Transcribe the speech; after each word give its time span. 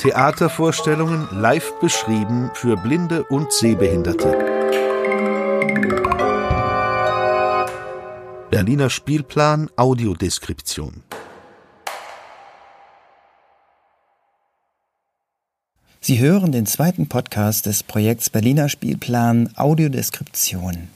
Theatervorstellungen 0.00 1.28
live 1.30 1.72
beschrieben 1.80 2.50
für 2.54 2.76
Blinde 2.76 3.22
und 3.24 3.52
Sehbehinderte. 3.52 4.36
Berliner 8.50 8.90
Spielplan 8.90 9.70
Audiodeskription. 9.76 11.04
Sie 16.00 16.18
hören 16.18 16.50
den 16.50 16.66
zweiten 16.66 17.08
Podcast 17.08 17.66
des 17.66 17.84
Projekts 17.84 18.28
Berliner 18.28 18.68
Spielplan 18.68 19.50
Audiodeskription. 19.56 20.88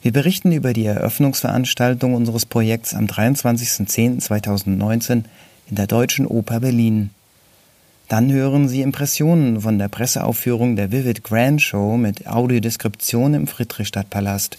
Wir 0.00 0.12
berichten 0.12 0.52
über 0.52 0.72
die 0.72 0.86
Eröffnungsveranstaltung 0.86 2.14
unseres 2.14 2.46
Projekts 2.46 2.94
am 2.94 3.04
23.10.2019 3.04 5.24
in 5.68 5.76
der 5.76 5.86
Deutschen 5.86 6.26
Oper 6.26 6.60
Berlin. 6.60 7.10
Dann 8.08 8.32
hören 8.32 8.68
Sie 8.68 8.80
Impressionen 8.80 9.60
von 9.60 9.78
der 9.78 9.88
Presseaufführung 9.88 10.76
der 10.76 10.90
Vivid 10.90 11.24
Grand 11.24 11.60
Show 11.60 11.96
mit 11.96 12.26
Audiodeskription 12.26 13.34
im 13.34 13.46
Friedrichstadtpalast 13.46 14.58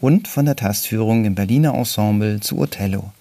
und 0.00 0.28
von 0.28 0.46
der 0.46 0.56
Tastführung 0.56 1.26
im 1.26 1.34
Berliner 1.34 1.74
Ensemble 1.74 2.40
zu 2.40 2.58
Othello. 2.58 3.12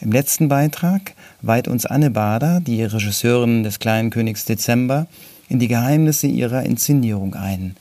Im 0.00 0.12
letzten 0.12 0.48
Beitrag 0.48 1.14
weiht 1.40 1.68
uns 1.68 1.86
Anne 1.86 2.10
Bader, 2.10 2.60
die 2.60 2.82
Regisseurin 2.82 3.62
des 3.62 3.78
Kleinen 3.78 4.10
Königs 4.10 4.44
Dezember, 4.44 5.06
in 5.48 5.58
die 5.58 5.68
Geheimnisse 5.68 6.26
ihrer 6.26 6.64
Inszenierung 6.64 7.34
ein. 7.34 7.76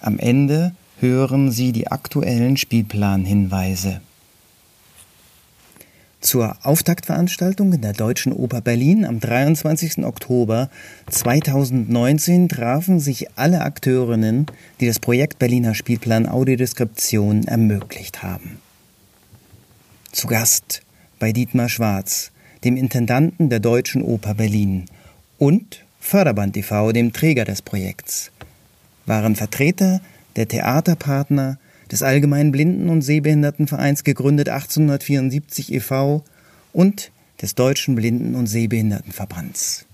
Am 0.00 0.18
Ende 0.18 0.72
hören 1.00 1.50
Sie 1.50 1.72
die 1.72 1.88
aktuellen 1.88 2.56
Spielplanhinweise. 2.56 4.00
Zur 6.20 6.56
Auftaktveranstaltung 6.64 7.72
in 7.72 7.80
der 7.80 7.92
Deutschen 7.92 8.32
Oper 8.32 8.60
Berlin 8.60 9.04
am 9.04 9.20
23. 9.20 10.04
Oktober 10.04 10.68
2019 11.08 12.48
trafen 12.48 12.98
sich 12.98 13.28
alle 13.36 13.60
Akteurinnen, 13.60 14.46
die 14.80 14.88
das 14.88 14.98
Projekt 14.98 15.38
Berliner 15.38 15.76
Spielplan 15.76 16.28
Audiodeskription 16.28 17.46
ermöglicht 17.46 18.24
haben. 18.24 18.58
Zu 20.10 20.26
Gast 20.26 20.82
bei 21.20 21.30
Dietmar 21.30 21.68
Schwarz, 21.68 22.32
dem 22.64 22.76
Intendanten 22.76 23.48
der 23.48 23.60
Deutschen 23.60 24.02
Oper 24.02 24.34
Berlin 24.34 24.86
und 25.38 25.84
Förderband 26.00 26.54
TV, 26.54 26.90
dem 26.90 27.12
Träger 27.12 27.44
des 27.44 27.62
Projekts, 27.62 28.32
waren 29.06 29.36
Vertreter 29.36 30.00
der 30.34 30.48
Theaterpartner 30.48 31.58
des 31.90 32.02
Allgemeinen 32.02 32.52
Blinden- 32.52 32.88
und 32.88 33.02
Sehbehindertenvereins 33.02 34.04
gegründet 34.04 34.48
1874 34.48 35.72
e.V. 35.72 36.24
und 36.72 37.10
des 37.40 37.54
Deutschen 37.54 37.94
Blinden- 37.94 38.34
und 38.34 38.46
Sehbehindertenverbands. 38.46 39.86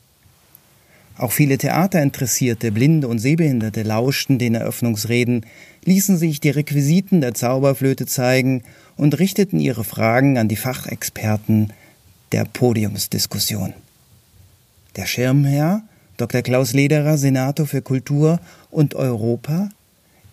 Auch 1.16 1.30
viele 1.30 1.58
Theaterinteressierte, 1.58 2.72
Blinde 2.72 3.06
und 3.06 3.20
Sehbehinderte 3.20 3.82
lauschten 3.82 4.38
den 4.38 4.56
Eröffnungsreden, 4.56 5.46
ließen 5.84 6.16
sich 6.16 6.40
die 6.40 6.50
Requisiten 6.50 7.20
der 7.20 7.34
Zauberflöte 7.34 8.06
zeigen 8.06 8.62
und 8.96 9.18
richteten 9.18 9.60
ihre 9.60 9.84
Fragen 9.84 10.38
an 10.38 10.48
die 10.48 10.56
Fachexperten 10.56 11.72
der 12.32 12.44
Podiumsdiskussion. 12.46 13.74
Der 14.96 15.06
Schirmherr 15.06 15.82
Dr. 16.16 16.42
Klaus 16.42 16.72
Lederer, 16.72 17.18
Senator 17.18 17.66
für 17.66 17.82
Kultur 17.82 18.38
und 18.70 18.94
Europa, 18.94 19.70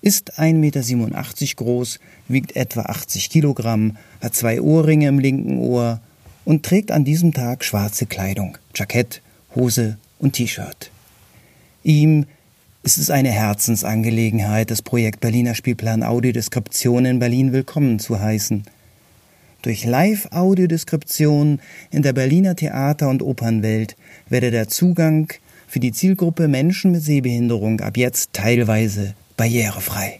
ist 0.02 0.40
1,87 0.40 0.56
Meter 0.56 1.56
groß, 1.56 2.00
wiegt 2.28 2.56
etwa 2.56 2.82
80 2.82 3.30
Kilogramm, 3.30 3.98
hat 4.22 4.36
zwei 4.36 4.62
Ohrringe 4.62 5.08
im 5.08 5.20
linken 5.20 5.60
Ohr 5.60 6.00
und 6.44 6.64
trägt 6.64 6.92
an 6.92 7.06
diesem 7.06 7.34
Tag 7.34 7.64
schwarze 7.64 8.08
Kleidung, 8.08 8.58
Jackett, 8.76 9.22
Hose 9.56 9.98
und 10.20 10.34
T-Shirt. 10.34 10.92
Ihm 11.84 12.26
ist 12.84 12.98
es 12.98 13.12
eine 13.12 13.30
Herzensangelegenheit, 13.30 14.72
das 14.72 14.82
Projekt 14.82 15.20
Berliner 15.20 15.54
Spielplan 15.54 16.04
Audiodeskription 16.04 17.06
in 17.06 17.20
Berlin 17.20 17.54
willkommen 17.54 18.00
zu 18.00 18.20
heißen. 18.20 18.64
Durch 19.62 19.86
Live-Audiodeskription 19.86 21.60
in 21.92 22.02
der 22.02 22.14
Berliner 22.14 22.56
Theater- 22.56 23.10
und 23.10 23.22
Opernwelt 23.22 23.96
werde 24.28 24.50
der 24.50 24.68
Zugang 24.68 25.32
für 25.68 25.80
die 25.80 25.92
Zielgruppe 25.92 26.48
Menschen 26.48 26.92
mit 26.92 27.04
Sehbehinderung 27.04 27.82
ab 27.82 27.98
jetzt 27.98 28.34
teilweise 28.34 29.14
barrierefrei. 29.42 30.20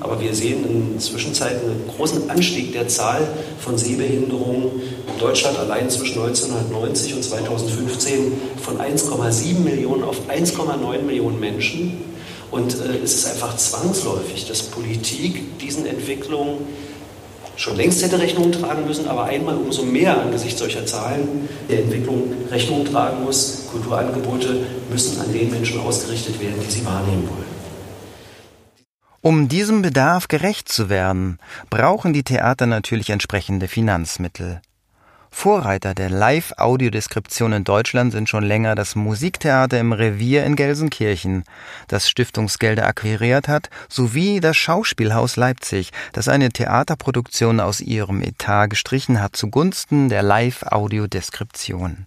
Aber 0.00 0.20
wir 0.20 0.34
sehen 0.34 0.64
in 0.64 0.92
der 0.92 1.00
Zwischenzeit 1.00 1.62
einen 1.62 1.86
großen 1.96 2.28
Anstieg 2.28 2.72
der 2.72 2.88
Zahl 2.88 3.28
von 3.60 3.78
Sehbehinderungen 3.78 4.70
in 5.12 5.20
Deutschland 5.20 5.58
allein 5.58 5.88
zwischen 5.90 6.18
1990 6.22 7.14
und 7.14 7.22
2015 7.22 8.32
von 8.60 8.78
1,7 8.78 9.60
Millionen 9.60 10.02
auf 10.02 10.16
1,9 10.28 11.02
Millionen 11.02 11.38
Menschen. 11.38 11.98
Und 12.50 12.74
äh, 12.74 13.04
es 13.04 13.14
ist 13.14 13.26
einfach 13.26 13.56
zwangsläufig, 13.56 14.48
dass 14.48 14.62
Politik 14.62 15.58
diesen 15.60 15.86
Entwicklungen 15.86 16.66
schon 17.56 17.76
längst 17.76 18.02
hätte 18.02 18.18
Rechnung 18.18 18.50
tragen 18.50 18.86
müssen, 18.86 19.06
aber 19.08 19.24
einmal 19.24 19.56
umso 19.56 19.82
mehr 19.82 20.20
angesichts 20.20 20.58
solcher 20.58 20.84
Zahlen 20.84 21.48
der 21.70 21.80
Entwicklung 21.80 22.32
Rechnung 22.50 22.84
tragen 22.84 23.24
muss. 23.24 23.66
Kulturangebote 23.70 24.66
müssen 24.90 25.20
an 25.20 25.32
den 25.32 25.50
Menschen 25.50 25.80
ausgerichtet 25.80 26.40
werden, 26.40 26.56
die 26.66 26.72
sie 26.72 26.84
wahrnehmen 26.84 27.28
wollen. 27.28 27.55
Um 29.26 29.48
diesem 29.48 29.82
Bedarf 29.82 30.28
gerecht 30.28 30.68
zu 30.68 30.88
werden, 30.88 31.40
brauchen 31.68 32.12
die 32.12 32.22
Theater 32.22 32.66
natürlich 32.66 33.10
entsprechende 33.10 33.66
Finanzmittel. 33.66 34.62
Vorreiter 35.32 35.94
der 35.94 36.10
Live-Audiodeskription 36.10 37.52
in 37.52 37.64
Deutschland 37.64 38.12
sind 38.12 38.28
schon 38.28 38.44
länger 38.44 38.76
das 38.76 38.94
Musiktheater 38.94 39.80
im 39.80 39.92
Revier 39.92 40.44
in 40.44 40.54
Gelsenkirchen, 40.54 41.42
das 41.88 42.08
Stiftungsgelder 42.08 42.86
akquiriert 42.86 43.48
hat, 43.48 43.68
sowie 43.88 44.38
das 44.38 44.56
Schauspielhaus 44.56 45.34
Leipzig, 45.34 45.90
das 46.12 46.28
eine 46.28 46.50
Theaterproduktion 46.50 47.58
aus 47.58 47.80
ihrem 47.80 48.22
Etat 48.22 48.68
gestrichen 48.68 49.20
hat 49.20 49.34
zugunsten 49.34 50.08
der 50.08 50.22
Live-Audiodeskription. 50.22 52.06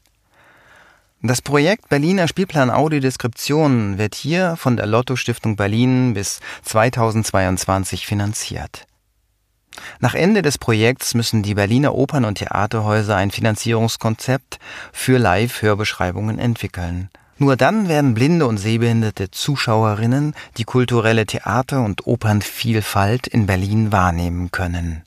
Das 1.22 1.42
Projekt 1.42 1.90
Berliner 1.90 2.30
Spielplan 2.30 2.70
Audiodeskription 2.70 3.98
wird 3.98 4.16
hier 4.16 4.56
von 4.56 4.78
der 4.78 4.86
Lotto 4.86 5.18
Stiftung 5.18 5.58
Berlin 5.58 6.14
bis 6.14 6.40
2022 6.64 8.08
finanziert. 8.08 8.88
Nach 10.00 10.16
Ende 10.16 10.42
des 10.42 10.58
Projekts 10.58 11.16
müssen 11.16 11.44
die 11.44 11.56
Berliner 11.56 11.94
Opern- 11.94 12.24
und 12.24 12.36
Theaterhäuser 12.36 13.18
ein 13.18 13.32
Finanzierungskonzept 13.32 14.60
für 14.94 15.18
Live-Hörbeschreibungen 15.18 16.40
entwickeln. 16.40 17.10
Nur 17.38 17.58
dann 17.58 17.90
werden 17.90 18.14
blinde 18.14 18.48
und 18.48 18.58
sehbehinderte 18.58 19.30
Zuschauerinnen 19.30 20.34
die 20.56 20.64
kulturelle 20.64 21.26
Theater- 21.26 21.84
und 21.84 22.08
Opernvielfalt 22.08 23.28
in 23.28 23.46
Berlin 23.46 23.92
wahrnehmen 23.92 24.52
können. 24.52 25.04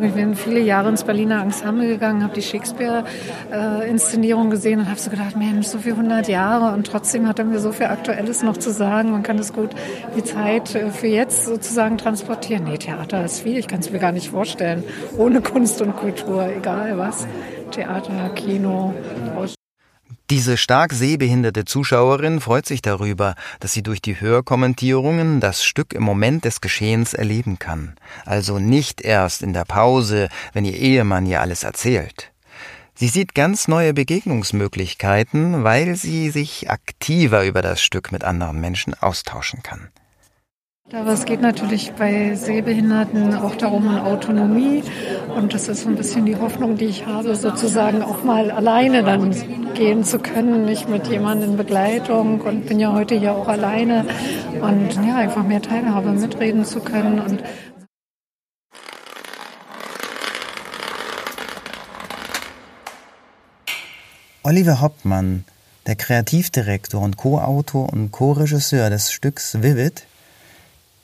Ich 0.00 0.14
bin 0.14 0.34
viele 0.34 0.60
Jahre 0.60 0.88
ins 0.88 1.04
Berliner 1.04 1.42
Ensemble 1.42 1.86
gegangen, 1.86 2.22
habe 2.22 2.32
die 2.32 2.40
Shakespeare-Inszenierung 2.40 4.48
gesehen 4.48 4.80
und 4.80 4.88
habe 4.88 4.98
so 4.98 5.10
gedacht, 5.10 5.36
Mensch, 5.36 5.66
so 5.66 5.76
viele 5.76 5.98
hundert 5.98 6.28
Jahre 6.28 6.74
und 6.74 6.86
trotzdem 6.86 7.28
hat 7.28 7.38
er 7.38 7.44
mir 7.44 7.58
so 7.58 7.72
viel 7.72 7.84
Aktuelles 7.86 8.42
noch 8.42 8.56
zu 8.56 8.72
sagen. 8.72 9.10
Man 9.10 9.22
kann 9.22 9.36
das 9.36 9.52
gut 9.52 9.72
die 10.16 10.24
Zeit 10.24 10.74
äh, 10.74 10.88
für 10.88 11.08
jetzt 11.08 11.44
sozusagen 11.44 11.98
transportieren. 11.98 12.64
Nee, 12.64 12.78
Theater 12.78 13.22
ist 13.22 13.42
viel, 13.42 13.58
ich 13.58 13.68
kann 13.68 13.80
es 13.80 13.92
mir 13.92 13.98
gar 13.98 14.12
nicht 14.12 14.30
vorstellen. 14.30 14.82
Ohne 15.18 15.42
Kunst 15.42 15.82
und 15.82 15.94
Kultur, 15.94 16.48
egal 16.48 16.96
was. 16.96 17.26
Theater, 17.70 18.30
Kino, 18.34 18.94
diese 20.32 20.56
stark 20.56 20.94
sehbehinderte 20.94 21.66
Zuschauerin 21.66 22.40
freut 22.40 22.64
sich 22.64 22.80
darüber, 22.80 23.34
dass 23.60 23.74
sie 23.74 23.82
durch 23.82 24.00
die 24.00 24.18
Hörkommentierungen 24.18 25.40
das 25.40 25.62
Stück 25.62 25.92
im 25.92 26.02
Moment 26.02 26.46
des 26.46 26.62
Geschehens 26.62 27.12
erleben 27.12 27.58
kann, 27.58 27.96
also 28.24 28.58
nicht 28.58 29.02
erst 29.02 29.42
in 29.42 29.52
der 29.52 29.66
Pause, 29.66 30.30
wenn 30.54 30.64
ihr 30.64 30.72
Ehemann 30.72 31.26
ihr 31.26 31.42
alles 31.42 31.64
erzählt. 31.64 32.32
Sie 32.94 33.08
sieht 33.08 33.34
ganz 33.34 33.68
neue 33.68 33.92
Begegnungsmöglichkeiten, 33.92 35.64
weil 35.64 35.96
sie 35.96 36.30
sich 36.30 36.70
aktiver 36.70 37.44
über 37.44 37.60
das 37.60 37.82
Stück 37.82 38.10
mit 38.10 38.24
anderen 38.24 38.58
Menschen 38.58 38.94
austauschen 38.94 39.62
kann. 39.62 39.90
Aber 40.94 41.12
es 41.12 41.24
geht 41.24 41.40
natürlich 41.40 41.92
bei 41.92 42.34
Sehbehinderten 42.34 43.34
auch 43.34 43.54
darum, 43.54 43.86
um 43.86 43.98
Autonomie. 43.98 44.82
Und 45.34 45.54
das 45.54 45.68
ist 45.68 45.84
so 45.84 45.88
ein 45.88 45.96
bisschen 45.96 46.26
die 46.26 46.36
Hoffnung, 46.36 46.76
die 46.76 46.84
ich 46.84 47.06
habe, 47.06 47.34
sozusagen 47.34 48.02
auch 48.02 48.24
mal 48.24 48.50
alleine 48.50 49.02
dann 49.02 49.34
gehen 49.72 50.04
zu 50.04 50.18
können, 50.18 50.66
nicht 50.66 50.90
mit 50.90 51.06
jemandem 51.06 51.52
in 51.52 51.56
Begleitung. 51.56 52.42
Und 52.42 52.66
bin 52.66 52.78
ja 52.78 52.92
heute 52.92 53.14
hier 53.14 53.32
auch 53.32 53.48
alleine. 53.48 54.04
Und 54.60 54.92
ja, 55.06 55.16
einfach 55.16 55.44
mehr 55.44 55.62
Teilhabe 55.62 56.12
mitreden 56.12 56.66
zu 56.66 56.80
können. 56.80 57.20
Und 57.20 57.42
Oliver 64.42 64.82
Hoppmann, 64.82 65.44
der 65.86 65.96
Kreativdirektor 65.96 67.00
und 67.00 67.16
Co-Autor 67.16 67.90
und 67.90 68.12
Co-Regisseur 68.12 68.90
des 68.90 69.10
Stücks 69.10 69.62
Vivid, 69.62 70.06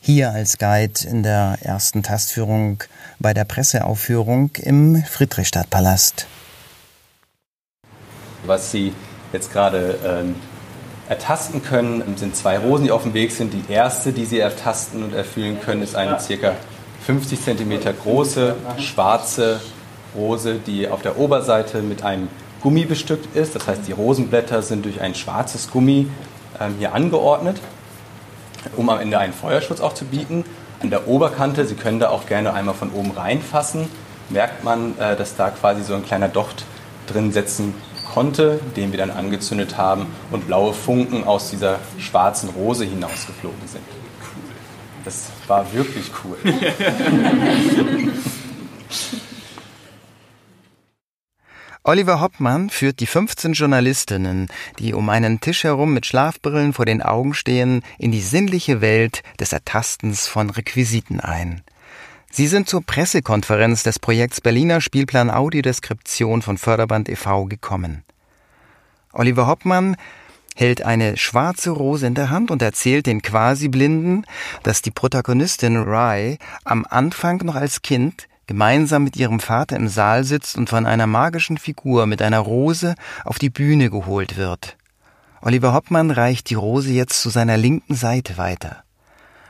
hier 0.09 0.33
als 0.33 0.57
Guide 0.57 1.07
in 1.07 1.23
der 1.23 1.59
ersten 1.61 2.03
Tastführung 2.03 2.83
bei 3.19 3.35
der 3.35 3.45
Presseaufführung 3.45 4.49
im 4.57 5.05
Friedrichstadtpalast. 5.05 6.27
Was 8.47 8.71
Sie 8.71 8.95
jetzt 9.35 9.53
gerade 9.53 9.99
ähm, 10.03 10.37
ertasten 11.11 11.63
können, 11.63 12.17
sind 12.17 12.35
zwei 12.35 12.57
Rosen, 12.57 12.85
die 12.85 12.91
auf 12.91 13.03
dem 13.03 13.13
Weg 13.13 13.33
sind. 13.33 13.53
Die 13.53 13.71
erste, 13.71 14.13
die 14.13 14.25
Sie 14.25 14.39
ertasten 14.39 15.03
und 15.03 15.13
erfüllen 15.13 15.61
können, 15.61 15.83
ist 15.83 15.95
eine 15.95 16.17
ca. 16.17 16.55
50 17.05 17.43
cm 17.43 17.81
große, 18.03 18.57
schwarze 18.79 19.61
Rose, 20.17 20.55
die 20.55 20.89
auf 20.89 21.03
der 21.03 21.19
Oberseite 21.19 21.83
mit 21.83 22.03
einem 22.03 22.29
Gummi 22.63 22.87
bestückt 22.87 23.37
ist. 23.37 23.55
Das 23.55 23.67
heißt, 23.67 23.83
die 23.87 23.93
Rosenblätter 23.93 24.63
sind 24.63 24.87
durch 24.87 25.03
ein 25.03 25.15
schwarzes 25.15 25.71
Gummi 25.71 26.09
ähm, 26.59 26.77
hier 26.79 26.95
angeordnet, 26.95 27.61
um 28.77 28.89
am 28.91 29.01
Ende 29.01 29.19
einen 29.19 29.33
Feuerschutz 29.33 29.81
auch 29.81 29.95
zu 29.95 30.05
bieten. 30.05 30.45
An 30.81 30.91
der 30.91 31.09
Oberkante, 31.09 31.65
Sie 31.65 31.75
können 31.75 31.99
da 31.99 32.11
auch 32.11 32.27
gerne 32.27 32.53
einmal 32.53 32.75
von 32.75 32.93
oben 32.93 33.11
reinfassen, 33.11 33.89
merkt 34.29 34.65
man, 34.65 34.99
äh, 34.99 35.17
dass 35.17 35.37
da 35.37 35.51
quasi 35.51 35.83
so 35.83 35.95
ein 35.95 36.05
kleiner 36.05 36.29
Docht 36.29 36.65
drin 37.07 37.33
setzen 37.33 37.75
konnte, 38.13 38.61
den 38.77 38.93
wir 38.93 38.99
dann 38.99 39.11
angezündet 39.11 39.77
haben 39.77 40.07
und 40.31 40.47
blaue 40.47 40.73
Funken 40.73 41.25
aus 41.25 41.51
dieser 41.51 41.79
schwarzen 41.99 42.51
Rose 42.51 42.85
hinausgeflogen 42.85 43.67
sind. 43.67 43.85
Das 45.05 45.27
war 45.47 45.73
wirklich 45.73 46.11
cool. 46.25 46.37
Oliver 51.89 52.21
Hoppmann 52.21 52.69
führt 52.69 53.01
die 53.01 53.07
15 53.07 53.55
Journalistinnen, 53.55 54.49
die 54.79 54.93
um 54.93 55.09
einen 55.09 55.41
Tisch 55.41 55.65
herum 55.65 55.95
mit 55.95 56.05
Schlafbrillen 56.05 56.75
vor 56.75 56.85
den 56.85 57.01
Augen 57.01 57.33
stehen, 57.33 57.81
in 57.99 58.13
die 58.13 58.21
sinnliche 58.21 58.83
Welt 58.83 59.23
des 59.41 59.55
Ertastens 59.55 60.27
von 60.27 60.51
Requisiten 60.51 61.19
ein. 61.19 61.63
Sie 62.31 62.47
sind 62.47 62.69
zur 62.69 62.83
Pressekonferenz 62.83 63.85
des 63.85 63.99
Projekts 64.01 64.43
Berliner 64.43 64.83
Spielplan 64.83 65.31
Audiodeskription 65.31 66.43
von 66.43 66.59
Förderband 66.59 67.09
e.V. 67.09 67.47
gekommen. 67.47 68.05
Oliver 69.15 69.47
Hoppmann 69.47 69.97
hält 70.57 70.83
eine 70.83 71.17
schwarze 71.17 71.71
Rose 71.71 72.07
in 72.07 72.15
der 72.15 72.29
Hand 72.29 72.51
und 72.51 72.61
erzählt 72.61 73.07
den 73.07 73.23
Quasi-Blinden, 73.23 74.27
dass 74.63 74.83
die 74.83 74.91
Protagonistin 74.91 75.79
Rye 75.79 76.37
am 76.65 76.85
Anfang 76.87 77.39
noch 77.47 77.55
als 77.55 77.81
Kind 77.81 78.28
gemeinsam 78.49 79.05
mit 79.05 79.17
ihrem 79.17 79.39
Vater 79.39 79.77
im 79.77 79.87
Saal 79.87 80.25
sitzt 80.25 80.57
und 80.57 80.69
von 80.69 80.87
einer 80.87 81.07
magischen 81.07 81.59
Figur 81.59 82.07
mit 82.07 82.21
einer 82.21 82.41
Rose 82.41 82.97
auf 83.25 83.39
die 83.39 83.51
Bühne 83.51 83.91
geholt 83.91 84.37
wird. 84.37 84.77
Oliver 85.41 85.73
Hoppmann 85.73 86.11
reicht 86.11 86.51
die 86.51 86.55
Rose 86.55 86.91
jetzt 86.91 87.23
zu 87.23 87.29
seiner 87.29 87.57
linken 87.57 87.95
Seite 87.95 88.39
weiter. 88.39 88.83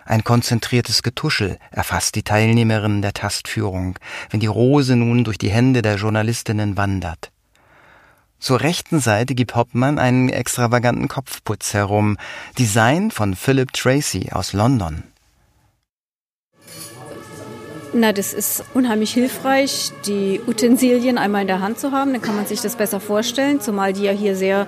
Ein 0.04 0.24
konzentriertes 0.24 1.02
Getuschel 1.02 1.58
erfasst 1.70 2.16
die 2.16 2.22
Teilnehmerinnen 2.22 3.00
der 3.00 3.14
Tastführung, 3.14 3.98
wenn 4.30 4.40
die 4.40 4.46
Rose 4.46 4.96
nun 4.96 5.22
durch 5.24 5.38
die 5.38 5.50
Hände 5.50 5.80
der 5.80 5.96
Journalistinnen 5.96 6.76
wandert. 6.76 7.30
Zur 8.40 8.60
rechten 8.60 9.00
Seite 9.00 9.34
gibt 9.34 9.54
Hoppmann 9.54 9.98
einen 9.98 10.28
extravaganten 10.28 11.08
Kopfputz 11.08 11.72
herum, 11.72 12.16
Design 12.58 13.10
von 13.10 13.36
Philip 13.36 13.72
Tracy 13.72 14.30
aus 14.32 14.52
London. 14.52 15.04
Na, 17.94 18.12
das 18.12 18.34
ist 18.34 18.64
unheimlich 18.74 19.12
hilfreich, 19.12 19.92
die 20.06 20.40
Utensilien 20.46 21.16
einmal 21.16 21.42
in 21.42 21.46
der 21.46 21.60
Hand 21.60 21.78
zu 21.78 21.92
haben. 21.92 22.12
Dann 22.12 22.20
kann 22.20 22.36
man 22.36 22.46
sich 22.46 22.60
das 22.60 22.76
besser 22.76 23.00
vorstellen, 23.00 23.60
zumal 23.60 23.92
die 23.92 24.02
ja 24.02 24.12
hier 24.12 24.36
sehr 24.36 24.66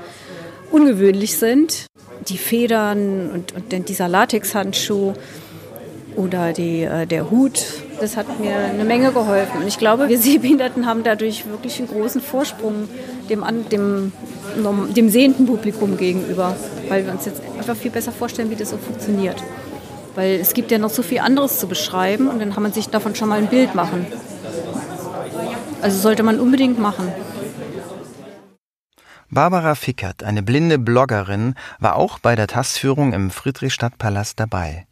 ungewöhnlich 0.71 1.37
sind. 1.37 1.87
Die 2.29 2.39
Federn 2.39 3.31
und, 3.31 3.55
und 3.55 3.89
dieser 3.89 4.09
Latexhandschuh 4.09 5.15
oder 6.17 6.53
die, 6.53 6.83
äh, 6.83 7.07
der 7.07 7.31
Hut, 7.31 7.63
das 8.01 8.17
hat 8.17 8.41
mir 8.41 8.57
eine 8.57 8.85
Menge 8.85 9.13
geholfen. 9.13 9.61
Und 9.61 9.69
ich 9.69 9.79
glaube, 9.79 10.09
wir 10.09 10.19
Sehbehinderten 10.19 10.87
haben 10.87 11.03
dadurch 11.03 11.47
wirklich 11.47 11.79
einen 11.79 11.89
großen 11.89 12.21
Vorsprung 12.21 12.89
dem, 13.29 13.45
dem, 13.71 14.13
dem 14.97 15.09
sehenden 15.11 15.47
Publikum 15.47 15.97
gegenüber, 15.97 16.57
weil 16.89 17.05
wir 17.05 17.13
uns 17.13 17.27
jetzt 17.27 17.43
einfach 17.59 17.77
viel 17.77 17.91
besser 17.91 18.13
vorstellen, 18.13 18.51
wie 18.51 18.57
das 18.57 18.71
so 18.71 18.79
funktioniert. 18.79 19.43
Weil 20.21 20.39
es 20.39 20.53
gibt 20.53 20.71
ja 20.71 20.77
noch 20.77 20.91
so 20.91 21.03
viel 21.03 21.21
anderes 21.21 21.59
zu 21.59 21.67
beschreiben 21.67 22.29
und 22.29 22.41
dann 22.41 22.53
kann 22.53 22.63
man 22.63 22.75
sich 22.75 22.91
davon 22.91 23.15
schon 23.15 23.31
mal 23.31 23.39
ein 23.39 23.47
Bild 23.47 23.75
machen. 23.75 24.05
Also 25.81 25.99
sollte 25.99 26.23
man 26.23 26.39
unbedingt 26.39 26.79
machen. 26.79 27.11
Barbara 29.31 29.75
Fickert, 29.75 30.23
eine 30.23 30.43
blinde 30.43 30.79
Bloggerin, 30.79 31.55
war 31.79 31.97
auch 31.97 32.19
bei 32.19 32.37
der 32.37 32.49
Tastführung 32.49 33.15
im 33.15 33.31
Friedrichstadtpalast 33.31 34.39
dabei. 34.39 34.87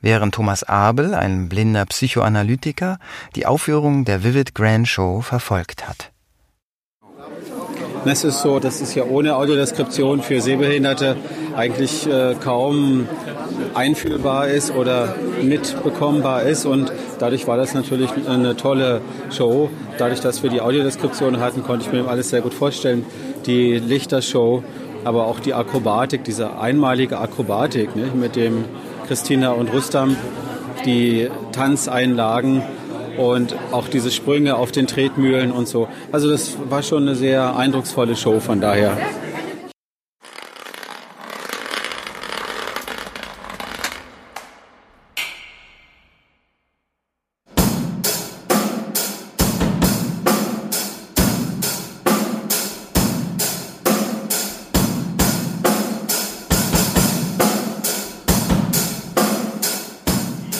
Während 0.00 0.34
Thomas 0.34 0.64
Abel, 0.64 1.14
ein 1.14 1.48
blinder 1.48 1.84
Psychoanalytiker, 1.84 2.98
die 3.36 3.46
Aufführung 3.46 4.04
der 4.04 4.24
Vivid 4.24 4.56
Grand 4.56 4.88
Show 4.88 5.20
verfolgt 5.20 5.88
hat. 5.88 6.10
Es 8.04 8.24
ist 8.24 8.40
so, 8.40 8.58
dass 8.58 8.80
es 8.80 8.94
ja 8.94 9.04
ohne 9.04 9.36
Audiodeskription 9.36 10.22
für 10.22 10.40
Sehbehinderte 10.40 11.16
eigentlich 11.56 12.06
äh, 12.06 12.34
kaum 12.42 13.06
einfühlbar 13.74 14.48
ist 14.48 14.74
oder 14.74 15.14
mitbekommbar 15.42 16.42
ist. 16.44 16.64
Und 16.64 16.92
dadurch 17.18 17.46
war 17.46 17.56
das 17.56 17.74
natürlich 17.74 18.10
eine 18.26 18.56
tolle 18.56 19.00
Show. 19.30 19.68
Dadurch, 19.98 20.20
dass 20.20 20.42
wir 20.42 20.50
die 20.50 20.60
Audiodeskription 20.60 21.40
hatten, 21.40 21.62
konnte 21.62 21.86
ich 21.86 21.92
mir 21.92 22.08
alles 22.08 22.30
sehr 22.30 22.40
gut 22.40 22.54
vorstellen. 22.54 23.04
Die 23.46 23.78
Lichtershow, 23.78 24.62
aber 25.04 25.26
auch 25.26 25.40
die 25.40 25.54
Akrobatik, 25.54 26.24
diese 26.24 26.58
einmalige 26.58 27.18
Akrobatik 27.18 27.94
ne, 27.94 28.10
mit 28.14 28.36
dem 28.36 28.64
Christina 29.06 29.52
und 29.52 29.72
Rustam, 29.72 30.16
die 30.84 31.28
Tanzeinlagen 31.52 32.62
und 33.18 33.54
auch 33.72 33.88
diese 33.88 34.10
Sprünge 34.10 34.56
auf 34.56 34.72
den 34.72 34.86
Tretmühlen 34.86 35.50
und 35.52 35.68
so. 35.68 35.88
Also 36.12 36.30
das 36.30 36.56
war 36.70 36.82
schon 36.82 37.02
eine 37.02 37.14
sehr 37.14 37.56
eindrucksvolle 37.56 38.16
Show 38.16 38.40
von 38.40 38.60
daher. 38.60 38.96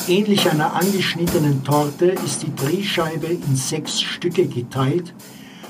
Ähnlich 0.08 0.50
einer 0.50 0.74
angeschnittenen 0.74 1.64
Torte 1.64 2.06
ist 2.06 2.42
die 2.42 2.54
Drehscheibe 2.54 3.26
in 3.26 3.56
sechs 3.56 4.00
Stücke 4.00 4.46
geteilt, 4.46 5.12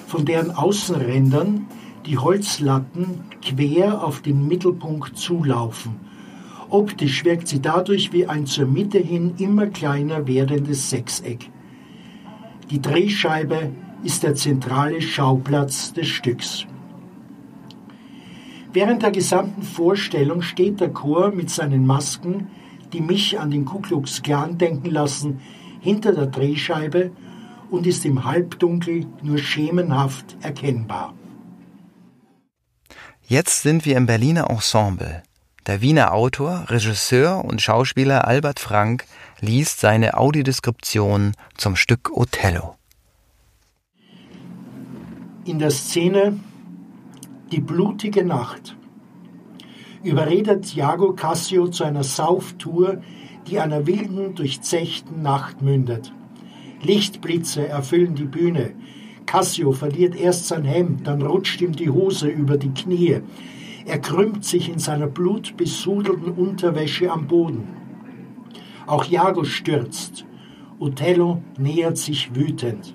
von 0.06 0.24
deren 0.24 0.52
Außenrändern 0.52 1.66
die 2.06 2.18
Holzlatten 2.18 3.22
quer 3.42 4.04
auf 4.04 4.22
den 4.22 4.46
Mittelpunkt 4.46 5.18
zulaufen. 5.18 5.96
Optisch 6.70 7.24
wirkt 7.24 7.48
sie 7.48 7.60
dadurch 7.60 8.12
wie 8.12 8.26
ein 8.26 8.46
zur 8.46 8.66
Mitte 8.66 8.98
hin 8.98 9.34
immer 9.38 9.66
kleiner 9.66 10.28
werdendes 10.28 10.88
Sechseck. 10.88 11.50
Die 12.70 12.80
Drehscheibe 12.80 13.72
ist 14.04 14.22
der 14.22 14.36
zentrale 14.36 15.02
Schauplatz 15.02 15.92
des 15.92 16.06
Stücks. 16.06 16.64
Während 18.72 19.02
der 19.02 19.10
gesamten 19.10 19.62
Vorstellung 19.62 20.42
steht 20.42 20.78
der 20.78 20.90
Chor 20.90 21.32
mit 21.32 21.50
seinen 21.50 21.84
Masken 21.84 22.46
die 22.92 23.00
mich 23.00 23.38
an 23.38 23.50
den 23.50 23.64
Ku 23.64 23.80
Klux 23.80 24.22
Klan 24.22 24.58
denken 24.58 24.90
lassen, 24.90 25.40
hinter 25.80 26.12
der 26.12 26.26
Drehscheibe 26.26 27.10
und 27.70 27.86
ist 27.86 28.04
im 28.04 28.24
Halbdunkel 28.24 29.06
nur 29.22 29.38
schemenhaft 29.38 30.36
erkennbar. 30.40 31.14
Jetzt 33.26 33.62
sind 33.62 33.84
wir 33.84 33.96
im 33.96 34.06
Berliner 34.06 34.48
Ensemble. 34.48 35.22
Der 35.66 35.82
Wiener 35.82 36.14
Autor, 36.14 36.64
Regisseur 36.68 37.44
und 37.44 37.60
Schauspieler 37.60 38.26
Albert 38.26 38.58
Frank 38.58 39.04
liest 39.40 39.80
seine 39.80 40.16
Audiodeskription 40.16 41.34
zum 41.58 41.76
Stück 41.76 42.10
Othello. 42.10 42.76
In 45.44 45.58
der 45.58 45.70
Szene 45.70 46.40
Die 47.52 47.60
blutige 47.60 48.24
Nacht 48.24 48.77
überredet 50.02 50.76
Iago 50.76 51.12
Cassio 51.12 51.68
zu 51.68 51.84
einer 51.84 52.04
Sauftour, 52.04 53.00
die 53.46 53.58
einer 53.58 53.86
wilden, 53.86 54.34
durchzechten 54.34 55.22
Nacht 55.22 55.62
mündet. 55.62 56.12
Lichtblitze 56.82 57.66
erfüllen 57.66 58.14
die 58.14 58.24
Bühne. 58.24 58.72
Cassio 59.26 59.72
verliert 59.72 60.16
erst 60.16 60.48
sein 60.48 60.64
Hemd, 60.64 61.06
dann 61.06 61.22
rutscht 61.22 61.60
ihm 61.60 61.72
die 61.72 61.90
Hose 61.90 62.28
über 62.28 62.56
die 62.56 62.72
Knie. 62.72 63.20
Er 63.84 63.98
krümmt 63.98 64.44
sich 64.44 64.68
in 64.68 64.78
seiner 64.78 65.06
blutbesudelten 65.06 66.32
Unterwäsche 66.32 67.10
am 67.10 67.26
Boden. 67.26 67.68
Auch 68.86 69.10
Iago 69.10 69.44
stürzt. 69.44 70.24
Othello 70.78 71.42
nähert 71.58 71.98
sich 71.98 72.34
wütend. 72.34 72.94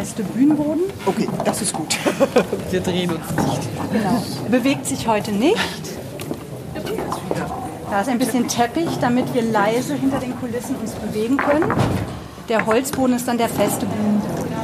Feste 0.00 0.22
Bühnenboden. 0.22 0.84
Okay, 1.04 1.28
das 1.44 1.60
ist 1.60 1.74
gut. 1.74 1.94
Wir 2.70 2.80
drehen 2.80 3.10
uns 3.10 3.20
nicht. 3.36 3.68
Genau. 3.92 4.22
Er 4.44 4.50
bewegt 4.50 4.86
sich 4.86 5.06
heute 5.06 5.30
nicht. 5.30 5.58
Da 7.90 8.00
ist 8.00 8.08
ein 8.08 8.18
bisschen 8.18 8.48
Teppich, 8.48 8.88
damit 9.00 9.34
wir 9.34 9.42
leise 9.42 9.94
hinter 9.94 10.20
den 10.20 10.38
Kulissen 10.38 10.76
uns 10.76 10.92
bewegen 10.92 11.36
können. 11.36 11.70
Der 12.48 12.64
Holzboden 12.64 13.16
ist 13.16 13.26
dann 13.28 13.36
der 13.36 13.48
feste 13.48 13.84
Bühnenboden. 13.84 14.54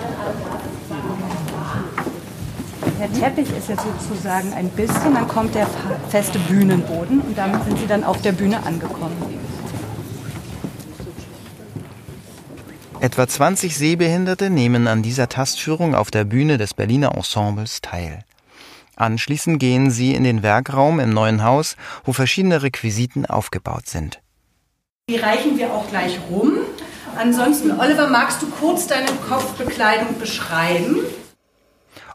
Der 2.99 3.13
Teppich 3.13 3.49
ist 3.57 3.69
jetzt 3.69 3.83
sozusagen 3.83 4.55
ein 4.55 4.69
bisschen, 4.71 5.15
dann 5.15 5.29
kommt 5.29 5.55
der 5.55 5.67
feste 6.09 6.39
Bühnenboden 6.39 7.21
und 7.21 7.37
damit 7.37 7.65
sind 7.65 7.79
Sie 7.79 7.87
dann 7.87 8.05
auf 8.05 8.23
der 8.23 8.33
Bühne 8.33 8.65
angekommen. 8.65 9.17
Etwa 13.01 13.29
20 13.29 13.77
Sehbehinderte 13.77 14.49
nehmen 14.49 14.89
an 14.89 15.03
dieser 15.03 15.29
Tastführung 15.29 15.95
auf 15.95 16.11
der 16.11 16.25
Bühne 16.25 16.57
des 16.57 16.73
Berliner 16.73 17.15
Ensembles 17.15 17.83
teil. 17.83 18.25
Anschließend 18.97 19.61
gehen 19.61 19.91
sie 19.91 20.15
in 20.15 20.25
den 20.25 20.43
Werkraum 20.43 20.99
im 20.99 21.11
neuen 21.11 21.45
Haus, 21.45 21.77
wo 22.05 22.15
verschiedene 22.15 22.63
Requisiten 22.63 23.27
aufgebaut 23.27 23.87
sind. 23.87 24.21
Die 25.11 25.17
reichen 25.17 25.59
wir 25.59 25.73
auch 25.73 25.89
gleich 25.89 26.19
rum. 26.31 26.53
Ansonsten, 27.17 27.79
Oliver, 27.79 28.09
magst 28.09 28.41
du 28.41 28.47
kurz 28.49 28.87
deine 28.87 29.13
Kopfbekleidung 29.29 30.19
beschreiben? 30.19 30.97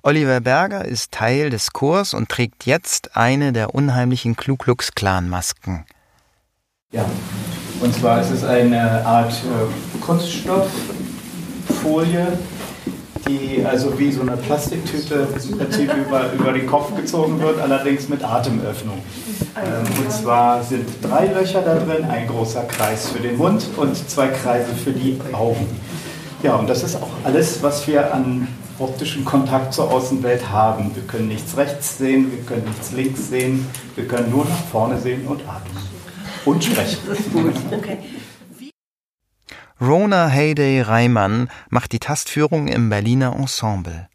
Oliver 0.02 0.42
Berger 0.42 0.84
ist 0.84 1.12
Teil 1.12 1.52
des 1.52 1.74
Chors 1.74 2.16
und 2.16 2.30
trägt 2.30 2.66
jetzt 2.66 3.16
eine 3.16 3.54
der 3.54 3.76
unheimlichen 3.76 4.36
Ku 4.36 4.58
Klux 4.58 4.94
Klan 4.94 5.30
Masken. 5.30 5.86
Ja, 6.92 7.06
und 7.82 7.94
zwar 7.96 8.22
ist 8.22 8.32
es 8.32 8.44
eine 8.44 9.06
Art 9.06 9.32
äh, 9.32 10.00
Kunststofffolie, 10.00 12.28
die 13.28 13.66
also 13.66 13.98
wie 13.98 14.12
so 14.12 14.22
eine 14.22 14.38
Plastiktüte 14.38 15.26
über, 16.08 16.32
über 16.34 16.54
den 16.54 16.68
Kopf 16.68 16.96
gezogen 16.96 17.40
wird, 17.40 17.60
allerdings 17.60 18.08
mit 18.08 18.24
Atemöffnung. 18.24 19.00
Ähm, 19.56 20.04
und 20.04 20.12
zwar 20.12 20.64
sind 20.64 20.86
drei 21.02 21.28
Löcher 21.28 21.62
da 21.62 21.76
drin, 21.76 22.06
ein 22.06 22.28
großer 22.28 22.64
Kreis 22.64 23.10
für 23.10 23.20
den 23.20 23.38
Mund 23.38 23.66
und 23.78 24.10
zwei 24.10 24.28
Kreise 24.28 24.74
für 24.74 24.92
die 24.92 25.20
Augen. 25.34 25.68
Ja, 26.44 26.56
und 26.56 26.70
das 26.70 26.84
ist 26.84 26.96
auch 26.96 27.10
alles, 27.24 27.62
was 27.62 27.88
wir 27.88 28.14
an 28.14 28.48
optischen 28.80 29.26
Kontakt 29.26 29.74
zur 29.74 29.92
Außenwelt 29.92 30.52
haben. 30.52 30.92
Wir 30.96 31.04
können 31.04 31.28
nichts 31.28 31.58
rechts 31.58 31.98
sehen, 31.98 32.32
wir 32.32 32.44
können 32.44 32.66
nichts 32.66 32.92
links 32.92 33.30
sehen, 33.30 33.68
wir 33.96 34.08
können 34.08 34.32
nur 34.32 34.46
nach 34.46 34.64
vorne 34.72 35.00
sehen 35.00 35.28
und 35.28 35.42
atmen. 35.42 35.91
Und 36.46 36.64
sprechen. 36.64 37.00
Okay. 37.72 37.98
Rona 39.80 40.28
Heyday 40.28 40.82
Reimann 40.82 41.50
macht 41.70 41.92
die 41.92 42.00
Tastführung 42.00 42.68
im 42.68 42.90
Berliner 42.90 43.36
Ensemble. 43.36 44.10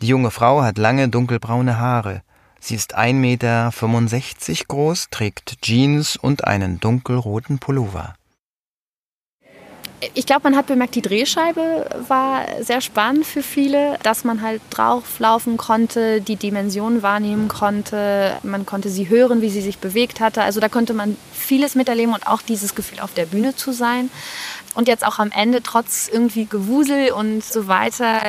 Die 0.00 0.08
junge 0.08 0.30
Frau 0.30 0.62
hat 0.62 0.78
lange 0.78 1.08
dunkelbraune 1.08 1.78
Haare. 1.78 2.22
Sie 2.60 2.74
ist 2.74 2.96
1,65 2.98 3.12
Meter 3.14 4.64
groß, 4.68 5.08
trägt 5.10 5.62
Jeans 5.62 6.16
und 6.16 6.44
einen 6.44 6.80
dunkelroten 6.80 7.58
Pullover 7.58 8.17
ich 10.14 10.26
glaube, 10.26 10.42
man 10.44 10.56
hat 10.56 10.66
bemerkt, 10.66 10.94
die 10.94 11.02
Drehscheibe 11.02 11.88
war 12.06 12.44
sehr 12.60 12.80
spannend 12.80 13.26
für 13.26 13.42
viele, 13.42 13.98
dass 14.02 14.22
man 14.24 14.42
halt 14.42 14.60
drauflaufen 14.70 15.56
konnte, 15.56 16.20
die 16.20 16.36
Dimensionen 16.36 17.02
wahrnehmen 17.02 17.48
konnte, 17.48 18.36
man 18.44 18.64
konnte 18.64 18.90
sie 18.90 19.08
hören, 19.08 19.42
wie 19.42 19.50
sie 19.50 19.60
sich 19.60 19.78
bewegt 19.78 20.20
hatte. 20.20 20.42
Also 20.42 20.60
da 20.60 20.68
konnte 20.68 20.94
man 20.94 21.16
vieles 21.32 21.74
miterleben 21.74 22.14
und 22.14 22.26
auch 22.26 22.42
dieses 22.42 22.74
Gefühl 22.74 23.00
auf 23.00 23.12
der 23.14 23.26
Bühne 23.26 23.56
zu 23.56 23.72
sein. 23.72 24.10
Und 24.74 24.86
jetzt 24.86 25.04
auch 25.04 25.18
am 25.18 25.32
Ende, 25.32 25.62
trotz 25.62 26.08
irgendwie 26.12 26.46
Gewusel 26.46 27.10
und 27.10 27.42
so 27.42 27.66
weiter, 27.66 28.20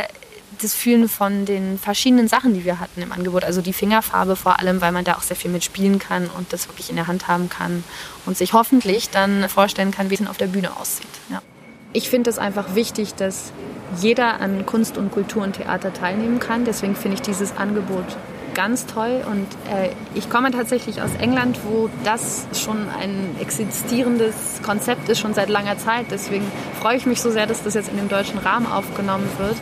das 0.61 0.73
Fühlen 0.73 1.07
von 1.07 1.45
den 1.45 1.77
verschiedenen 1.77 2.27
Sachen, 2.27 2.53
die 2.53 2.65
wir 2.65 2.79
hatten 2.79 3.01
im 3.01 3.11
Angebot. 3.11 3.43
Also 3.43 3.61
die 3.61 3.73
Fingerfarbe 3.73 4.35
vor 4.35 4.59
allem, 4.59 4.81
weil 4.81 4.91
man 4.91 5.05
da 5.05 5.15
auch 5.15 5.21
sehr 5.21 5.35
viel 5.35 5.51
mitspielen 5.51 5.99
kann 5.99 6.29
und 6.35 6.51
das 6.51 6.67
wirklich 6.67 6.89
in 6.89 6.95
der 6.95 7.07
Hand 7.07 7.27
haben 7.27 7.49
kann 7.49 7.83
und 8.25 8.37
sich 8.37 8.53
hoffentlich 8.53 9.09
dann 9.09 9.47
vorstellen 9.47 9.91
kann, 9.91 10.09
wie 10.09 10.15
es 10.15 10.27
auf 10.27 10.37
der 10.37 10.47
Bühne 10.47 10.75
aussieht. 10.75 11.07
Ja. 11.29 11.41
Ich 11.91 12.09
finde 12.09 12.29
es 12.29 12.37
einfach 12.37 12.75
wichtig, 12.75 13.15
dass 13.15 13.51
jeder 13.97 14.41
an 14.41 14.65
Kunst 14.67 14.97
und 14.97 15.11
Kultur 15.11 15.43
und 15.43 15.53
Theater 15.53 15.91
teilnehmen 15.91 16.39
kann. 16.39 16.63
Deswegen 16.63 16.95
finde 16.95 17.15
ich 17.15 17.21
dieses 17.21 17.57
Angebot 17.57 18.05
ganz 18.53 18.85
toll. 18.85 19.23
Und 19.25 19.47
äh, 19.73 19.89
ich 20.13 20.29
komme 20.29 20.51
tatsächlich 20.51 21.01
aus 21.01 21.09
England, 21.19 21.59
wo 21.63 21.89
das 22.03 22.47
schon 22.53 22.89
ein 22.89 23.35
existierendes 23.39 24.61
Konzept 24.63 25.09
ist, 25.09 25.19
schon 25.19 25.33
seit 25.33 25.49
langer 25.49 25.79
Zeit. 25.79 26.05
Deswegen 26.11 26.45
freue 26.79 26.97
ich 26.97 27.07
mich 27.07 27.21
so 27.21 27.31
sehr, 27.31 27.47
dass 27.47 27.63
das 27.63 27.73
jetzt 27.73 27.89
in 27.89 27.97
dem 27.97 28.07
deutschen 28.07 28.37
Rahmen 28.37 28.67
aufgenommen 28.67 29.27
wird. 29.39 29.55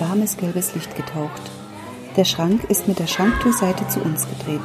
Warmes 0.00 0.36
gelbes 0.36 0.74
Licht 0.74 0.96
getaucht. 0.96 1.42
Der 2.16 2.24
Schrank 2.24 2.64
ist 2.64 2.88
mit 2.88 2.98
der 2.98 3.06
Schranktürseite 3.06 3.86
zu 3.88 4.00
uns 4.00 4.26
gedreht. 4.28 4.60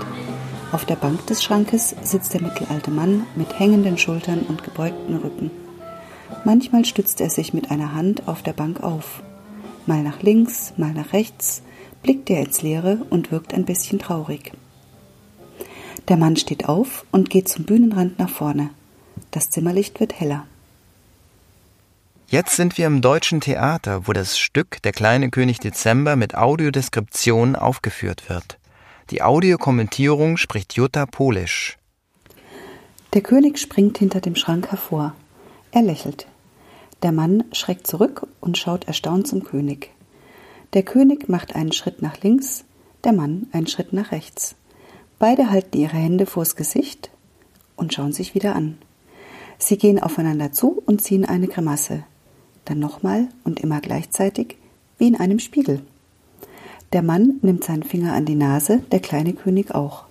Auf 0.71 0.85
der 0.85 0.95
Bank 0.95 1.25
des 1.27 1.43
Schrankes 1.43 1.95
sitzt 2.01 2.33
der 2.33 2.41
mittelalte 2.41 2.91
Mann 2.91 3.25
mit 3.35 3.59
hängenden 3.59 3.97
Schultern 3.97 4.41
und 4.47 4.63
gebeugten 4.63 5.17
Rücken. 5.17 5.51
Manchmal 6.45 6.85
stützt 6.85 7.19
er 7.19 7.29
sich 7.29 7.53
mit 7.53 7.71
einer 7.71 7.93
Hand 7.93 8.27
auf 8.27 8.41
der 8.41 8.53
Bank 8.53 8.81
auf. 8.81 9.21
Mal 9.85 10.01
nach 10.01 10.21
links, 10.21 10.73
mal 10.77 10.93
nach 10.93 11.13
rechts, 11.13 11.61
blickt 12.03 12.29
er 12.29 12.41
ins 12.41 12.61
Leere 12.61 12.99
und 13.09 13.31
wirkt 13.31 13.53
ein 13.53 13.65
bisschen 13.65 13.99
traurig. 13.99 14.53
Der 16.07 16.17
Mann 16.17 16.35
steht 16.35 16.69
auf 16.69 17.05
und 17.11 17.29
geht 17.29 17.49
zum 17.49 17.65
Bühnenrand 17.65 18.17
nach 18.17 18.29
vorne. 18.29 18.69
Das 19.31 19.49
Zimmerlicht 19.49 19.99
wird 19.99 20.19
heller. 20.19 20.45
Jetzt 22.31 22.55
sind 22.55 22.77
wir 22.77 22.87
im 22.87 23.01
Deutschen 23.01 23.41
Theater, 23.41 24.07
wo 24.07 24.13
das 24.13 24.39
Stück 24.39 24.81
Der 24.83 24.93
kleine 24.93 25.29
König 25.29 25.59
Dezember 25.59 26.15
mit 26.15 26.33
Audiodeskription 26.33 27.57
aufgeführt 27.57 28.29
wird. 28.29 28.57
Die 29.09 29.21
Audiokommentierung 29.21 30.37
spricht 30.37 30.71
Jutta 30.75 31.05
Polisch. 31.07 31.77
Der 33.13 33.19
König 33.19 33.59
springt 33.59 33.97
hinter 33.97 34.21
dem 34.21 34.37
Schrank 34.37 34.71
hervor. 34.71 35.13
Er 35.73 35.81
lächelt. 35.81 36.25
Der 37.03 37.11
Mann 37.11 37.43
schreckt 37.51 37.85
zurück 37.85 38.25
und 38.39 38.57
schaut 38.57 38.85
erstaunt 38.85 39.27
zum 39.27 39.43
König. 39.43 39.91
Der 40.71 40.83
König 40.83 41.27
macht 41.27 41.53
einen 41.53 41.73
Schritt 41.73 42.01
nach 42.01 42.21
links, 42.21 42.63
der 43.03 43.11
Mann 43.11 43.47
einen 43.51 43.67
Schritt 43.67 43.91
nach 43.91 44.13
rechts. 44.13 44.55
Beide 45.19 45.49
halten 45.49 45.77
ihre 45.77 45.97
Hände 45.97 46.25
vors 46.25 46.55
Gesicht 46.55 47.11
und 47.75 47.93
schauen 47.93 48.13
sich 48.13 48.35
wieder 48.35 48.55
an. 48.55 48.77
Sie 49.57 49.77
gehen 49.77 50.01
aufeinander 50.01 50.53
zu 50.53 50.81
und 50.85 51.01
ziehen 51.01 51.25
eine 51.25 51.49
Grimasse 51.49 52.05
dann 52.65 52.79
nochmal 52.79 53.27
und 53.43 53.59
immer 53.59 53.81
gleichzeitig, 53.81 54.57
wie 54.97 55.07
in 55.07 55.15
einem 55.15 55.39
Spiegel. 55.39 55.81
Der 56.93 57.01
Mann 57.01 57.39
nimmt 57.41 57.63
seinen 57.63 57.83
Finger 57.83 58.13
an 58.13 58.25
die 58.25 58.35
Nase, 58.35 58.79
der 58.91 58.99
kleine 58.99 59.33
König 59.33 59.73
auch. 59.73 60.03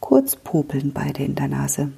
Kurz 0.00 0.36
popeln 0.36 0.92
beide 0.92 1.24
in 1.24 1.34
der 1.34 1.48
Nase. 1.48 1.92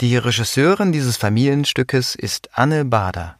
Die 0.00 0.16
Regisseurin 0.16 0.92
dieses 0.92 1.16
Familienstückes 1.16 2.14
ist 2.14 2.50
Anne 2.52 2.84
Bader. 2.84 3.38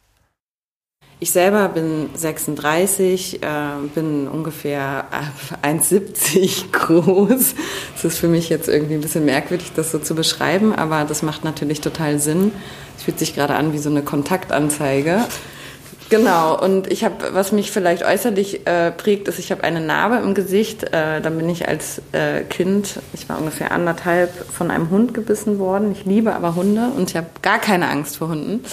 Ich 1.21 1.31
selber 1.31 1.67
bin 1.67 2.09
36, 2.13 3.43
äh, 3.43 3.47
bin 3.93 4.27
ungefähr 4.29 5.05
1,70 5.63 6.71
groß. 6.71 7.55
Es 7.95 8.05
ist 8.05 8.17
für 8.17 8.29
mich 8.29 8.47
jetzt 8.47 8.69
irgendwie 8.69 8.93
ein 8.93 9.01
bisschen 9.01 9.25
merkwürdig, 9.25 9.73
das 9.75 9.91
so 9.91 9.99
zu 9.99 10.15
beschreiben, 10.15 10.73
aber 10.73 11.03
das 11.03 11.21
macht 11.21 11.43
natürlich 11.43 11.81
total 11.81 12.19
Sinn. 12.19 12.53
Es 12.99 13.05
fühlt 13.05 13.17
sich 13.17 13.33
gerade 13.33 13.55
an 13.55 13.71
wie 13.71 13.77
so 13.77 13.89
eine 13.89 14.01
Kontaktanzeige. 14.01 15.23
Genau, 16.09 16.61
und 16.61 16.91
ich 16.91 17.05
habe, 17.05 17.33
was 17.33 17.53
mich 17.53 17.71
vielleicht 17.71 18.03
äußerlich 18.03 18.67
äh, 18.67 18.91
prägt, 18.91 19.29
ist, 19.29 19.39
ich 19.39 19.51
habe 19.53 19.63
eine 19.63 19.79
Narbe 19.79 20.17
im 20.17 20.33
Gesicht. 20.33 20.83
Äh, 20.83 21.21
dann 21.21 21.37
bin 21.37 21.47
ich 21.47 21.69
als 21.69 22.01
äh, 22.11 22.41
Kind, 22.41 22.99
ich 23.13 23.29
war 23.29 23.39
ungefähr 23.39 23.71
anderthalb, 23.71 24.33
von 24.51 24.69
einem 24.69 24.89
Hund 24.89 25.13
gebissen 25.13 25.59
worden. 25.59 25.93
Ich 25.93 26.03
liebe 26.03 26.35
aber 26.35 26.55
Hunde 26.55 26.89
und 26.97 27.09
ich 27.09 27.15
habe 27.15 27.27
gar 27.41 27.59
keine 27.59 27.87
Angst 27.87 28.17
vor 28.17 28.27
Hunden. 28.27 28.65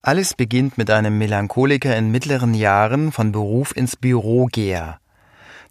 Alles 0.00 0.34
beginnt 0.34 0.78
mit 0.78 0.88
einem 0.88 1.18
Melancholiker 1.18 1.96
in 1.96 2.12
mittleren 2.12 2.54
Jahren 2.54 3.10
von 3.10 3.32
Beruf 3.32 3.76
ins 3.76 3.96
Büro 3.96 4.46
geher. 4.52 5.00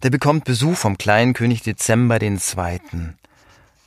Der 0.02 0.10
bekommt 0.10 0.44
Besuch 0.44 0.76
vom 0.76 0.98
kleinen 0.98 1.32
König 1.32 1.62
Dezember 1.62 2.20
II. 2.20 2.36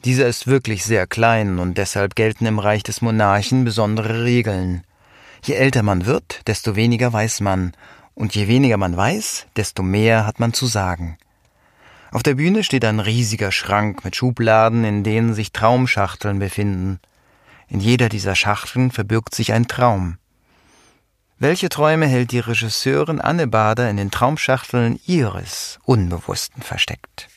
Dieser 0.05 0.27
ist 0.27 0.47
wirklich 0.47 0.85
sehr 0.85 1.07
klein 1.07 1.59
und 1.59 1.77
deshalb 1.77 2.15
gelten 2.15 2.45
im 2.45 2.59
Reich 2.59 2.83
des 2.83 3.01
Monarchen 3.01 3.65
besondere 3.65 4.23
Regeln. 4.23 4.83
Je 5.43 5.55
älter 5.55 5.83
man 5.83 6.05
wird, 6.05 6.41
desto 6.47 6.75
weniger 6.77 7.11
weiß 7.11 7.41
man, 7.41 7.73
und 8.15 8.33
je 8.33 8.47
weniger 8.47 8.77
man 8.77 8.95
weiß, 8.95 9.47
desto 9.57 9.83
mehr 9.83 10.25
hat 10.25 10.39
man 10.39 10.53
zu 10.53 10.67
sagen. 10.67 11.17
Auf 12.11 12.23
der 12.23 12.35
Bühne 12.35 12.63
steht 12.63 12.85
ein 12.85 12.99
riesiger 12.99 13.51
Schrank 13.51 14.03
mit 14.03 14.15
Schubladen, 14.15 14.83
in 14.83 15.03
denen 15.03 15.33
sich 15.33 15.51
Traumschachteln 15.51 16.39
befinden. 16.39 16.99
In 17.67 17.79
jeder 17.81 18.09
dieser 18.09 18.35
Schachteln 18.35 18.91
verbirgt 18.91 19.35
sich 19.35 19.53
ein 19.53 19.67
Traum. 19.67 20.17
Welche 21.37 21.69
Träume 21.69 22.07
hält 22.07 22.31
die 22.31 22.39
Regisseurin 22.39 23.21
Anne 23.21 23.47
Bader 23.47 23.89
in 23.89 23.97
den 23.97 24.11
Traumschachteln 24.11 24.99
ihres 25.05 25.79
Unbewussten 25.83 26.63
versteckt? 26.63 27.27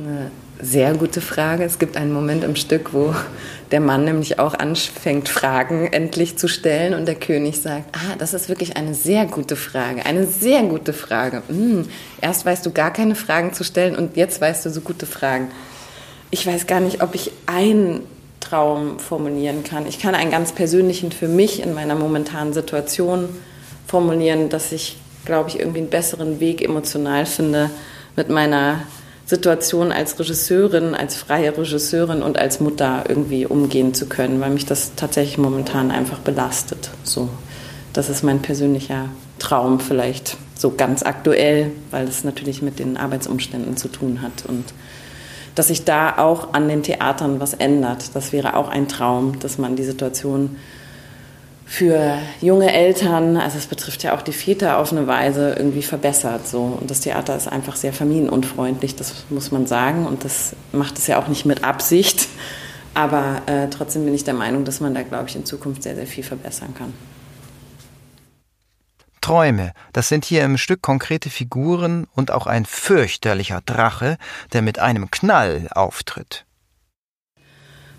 Eine 0.00 0.30
sehr 0.60 0.94
gute 0.94 1.20
Frage. 1.20 1.64
Es 1.64 1.80
gibt 1.80 1.96
einen 1.96 2.12
Moment 2.12 2.44
im 2.44 2.54
Stück, 2.54 2.92
wo 2.92 3.14
der 3.72 3.80
Mann 3.80 4.04
nämlich 4.04 4.38
auch 4.38 4.54
anfängt, 4.54 5.28
Fragen 5.28 5.88
endlich 5.88 6.38
zu 6.38 6.46
stellen 6.46 6.94
und 6.94 7.06
der 7.06 7.16
König 7.16 7.60
sagt, 7.60 7.96
ah, 7.96 8.14
das 8.16 8.32
ist 8.32 8.48
wirklich 8.48 8.76
eine 8.76 8.94
sehr 8.94 9.26
gute 9.26 9.56
Frage, 9.56 10.06
eine 10.06 10.26
sehr 10.26 10.62
gute 10.62 10.92
Frage. 10.92 11.42
Hm, 11.48 11.88
erst 12.20 12.46
weißt 12.46 12.64
du 12.64 12.70
gar 12.70 12.92
keine 12.92 13.16
Fragen 13.16 13.52
zu 13.52 13.64
stellen 13.64 13.96
und 13.96 14.16
jetzt 14.16 14.40
weißt 14.40 14.66
du 14.66 14.70
so 14.70 14.82
gute 14.82 15.04
Fragen. 15.04 15.50
Ich 16.30 16.46
weiß 16.46 16.68
gar 16.68 16.80
nicht, 16.80 17.02
ob 17.02 17.16
ich 17.16 17.32
einen 17.46 18.02
Traum 18.38 19.00
formulieren 19.00 19.64
kann. 19.64 19.84
Ich 19.86 19.98
kann 19.98 20.14
einen 20.14 20.30
ganz 20.30 20.52
persönlichen 20.52 21.10
für 21.10 21.28
mich 21.28 21.60
in 21.60 21.74
meiner 21.74 21.96
momentanen 21.96 22.52
Situation 22.52 23.28
formulieren, 23.88 24.48
dass 24.48 24.70
ich, 24.70 24.96
glaube 25.24 25.48
ich, 25.48 25.58
irgendwie 25.58 25.80
einen 25.80 25.90
besseren 25.90 26.38
Weg 26.38 26.62
emotional 26.62 27.26
finde 27.26 27.70
mit 28.14 28.28
meiner 28.28 28.82
Situation 29.28 29.92
als 29.92 30.18
Regisseurin, 30.18 30.94
als 30.94 31.14
freie 31.14 31.56
Regisseurin 31.56 32.22
und 32.22 32.38
als 32.38 32.60
Mutter 32.60 33.04
irgendwie 33.06 33.44
umgehen 33.44 33.92
zu 33.92 34.06
können, 34.06 34.40
weil 34.40 34.48
mich 34.48 34.64
das 34.64 34.92
tatsächlich 34.96 35.36
momentan 35.36 35.90
einfach 35.90 36.20
belastet. 36.20 36.88
So, 37.02 37.28
das 37.92 38.08
ist 38.08 38.24
mein 38.24 38.40
persönlicher 38.40 39.10
Traum 39.38 39.80
vielleicht 39.80 40.38
so 40.56 40.70
ganz 40.70 41.02
aktuell, 41.02 41.72
weil 41.90 42.08
es 42.08 42.24
natürlich 42.24 42.62
mit 42.62 42.78
den 42.78 42.96
Arbeitsumständen 42.96 43.76
zu 43.76 43.88
tun 43.88 44.22
hat 44.22 44.46
und 44.48 44.64
dass 45.54 45.68
sich 45.68 45.84
da 45.84 46.16
auch 46.16 46.54
an 46.54 46.66
den 46.66 46.82
Theatern 46.82 47.38
was 47.38 47.52
ändert. 47.52 48.14
Das 48.14 48.32
wäre 48.32 48.56
auch 48.56 48.68
ein 48.68 48.88
Traum, 48.88 49.38
dass 49.40 49.58
man 49.58 49.76
die 49.76 49.84
Situation 49.84 50.56
für 51.68 52.18
junge 52.40 52.72
Eltern, 52.72 53.36
also 53.36 53.58
es 53.58 53.66
betrifft 53.66 54.02
ja 54.02 54.16
auch 54.16 54.22
die 54.22 54.32
Väter 54.32 54.78
auf 54.78 54.90
eine 54.90 55.06
Weise 55.06 55.54
irgendwie 55.54 55.82
verbessert. 55.82 56.48
So. 56.48 56.78
Und 56.80 56.90
das 56.90 57.00
Theater 57.00 57.36
ist 57.36 57.46
einfach 57.46 57.76
sehr 57.76 57.92
familienunfreundlich, 57.92 58.96
das 58.96 59.26
muss 59.28 59.52
man 59.52 59.66
sagen. 59.66 60.06
Und 60.06 60.24
das 60.24 60.56
macht 60.72 60.96
es 60.96 61.06
ja 61.06 61.20
auch 61.20 61.28
nicht 61.28 61.44
mit 61.44 61.64
Absicht. 61.64 62.26
Aber 62.94 63.42
äh, 63.44 63.68
trotzdem 63.68 64.06
bin 64.06 64.14
ich 64.14 64.24
der 64.24 64.32
Meinung, 64.32 64.64
dass 64.64 64.80
man 64.80 64.94
da, 64.94 65.02
glaube 65.02 65.28
ich, 65.28 65.36
in 65.36 65.44
Zukunft 65.44 65.82
sehr, 65.82 65.94
sehr 65.94 66.06
viel 66.06 66.24
verbessern 66.24 66.74
kann. 66.76 66.94
Träume, 69.20 69.72
das 69.92 70.08
sind 70.08 70.24
hier 70.24 70.44
im 70.44 70.56
Stück 70.56 70.80
konkrete 70.80 71.28
Figuren 71.28 72.06
und 72.14 72.30
auch 72.30 72.46
ein 72.46 72.64
fürchterlicher 72.64 73.60
Drache, 73.66 74.16
der 74.54 74.62
mit 74.62 74.78
einem 74.78 75.10
Knall 75.10 75.68
auftritt. 75.70 76.46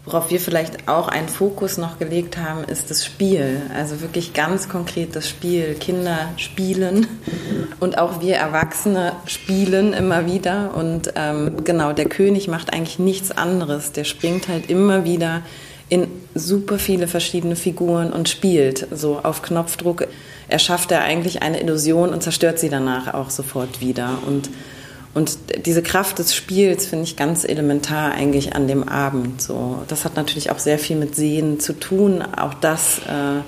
Worauf 0.09 0.31
wir 0.31 0.39
vielleicht 0.39 0.87
auch 0.87 1.07
einen 1.07 1.29
Fokus 1.29 1.77
noch 1.77 1.99
gelegt 1.99 2.35
haben, 2.35 2.63
ist 2.63 2.89
das 2.89 3.05
Spiel. 3.05 3.61
Also 3.75 4.01
wirklich 4.01 4.33
ganz 4.33 4.67
konkret 4.67 5.15
das 5.15 5.29
Spiel. 5.29 5.75
Kinder 5.75 6.29
spielen 6.37 7.05
und 7.79 7.99
auch 7.99 8.19
wir 8.19 8.37
Erwachsene 8.37 9.11
spielen 9.27 9.93
immer 9.93 10.25
wieder. 10.25 10.73
Und 10.73 11.13
ähm, 11.15 11.63
genau, 11.63 11.93
der 11.93 12.05
König 12.05 12.47
macht 12.47 12.73
eigentlich 12.73 12.97
nichts 12.97 13.29
anderes. 13.29 13.91
Der 13.91 14.03
springt 14.03 14.47
halt 14.47 14.71
immer 14.71 15.03
wieder 15.05 15.43
in 15.89 16.07
super 16.33 16.79
viele 16.79 17.07
verschiedene 17.07 17.55
Figuren 17.55 18.11
und 18.11 18.29
spielt 18.29 18.87
so 18.89 19.19
auf 19.19 19.43
Knopfdruck. 19.43 20.07
Erschafft 20.47 20.91
er 20.91 21.03
eigentlich 21.03 21.43
eine 21.43 21.61
Illusion 21.61 22.09
und 22.09 22.23
zerstört 22.23 22.57
sie 22.57 22.69
danach 22.69 23.13
auch 23.13 23.29
sofort 23.29 23.79
wieder. 23.79 24.17
Und 24.25 24.49
und 25.19 25.37
diese 25.65 25.83
Kraft 25.83 26.19
des 26.19 26.33
Spiels 26.33 26.85
finde 26.85 27.03
ich 27.03 27.17
ganz 27.17 27.43
elementar 27.43 28.13
eigentlich 28.13 28.55
an 28.55 28.69
dem 28.69 28.87
Abend. 28.87 29.41
So, 29.41 29.79
das 29.89 30.05
hat 30.05 30.15
natürlich 30.15 30.49
auch 30.49 30.59
sehr 30.59 30.79
viel 30.79 30.95
mit 30.95 31.13
Sehen 31.13 31.59
zu 31.59 31.73
tun. 31.73 32.21
Auch 32.21 32.53
das 32.53 32.99
äh, 32.99 33.41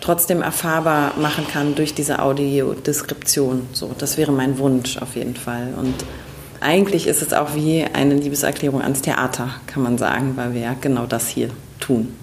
trotzdem 0.00 0.40
erfahrbar 0.40 1.14
machen 1.20 1.48
kann 1.48 1.74
durch 1.74 1.94
diese 1.94 2.20
Audiodeskription. 2.20 3.66
So, 3.72 3.90
das 3.98 4.18
wäre 4.18 4.30
mein 4.30 4.58
Wunsch 4.58 4.98
auf 4.98 5.16
jeden 5.16 5.34
Fall. 5.34 5.74
Und 5.76 5.94
eigentlich 6.60 7.08
ist 7.08 7.22
es 7.22 7.32
auch 7.32 7.56
wie 7.56 7.82
eine 7.82 8.14
Liebeserklärung 8.14 8.80
ans 8.80 9.02
Theater, 9.02 9.50
kann 9.66 9.82
man 9.82 9.98
sagen, 9.98 10.34
weil 10.36 10.54
wir 10.54 10.60
ja 10.60 10.76
genau 10.80 11.06
das 11.06 11.26
hier 11.26 11.50
tun. 11.80 12.14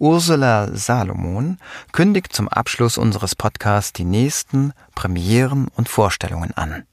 Ursula 0.00 0.70
Salomon 0.72 1.58
kündigt 1.92 2.32
zum 2.32 2.48
Abschluss 2.48 2.96
unseres 2.96 3.34
Podcasts 3.34 3.92
die 3.92 4.06
nächsten 4.06 4.72
Premieren 4.94 5.68
und 5.76 5.90
Vorstellungen 5.90 6.52
an. 6.56 6.84